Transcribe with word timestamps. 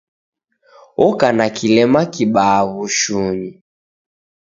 Oka 1.07 1.27
na 1.37 1.45
kilema 1.57 2.01
kibaa 2.13 2.61
w'ushunyi. 2.71 3.51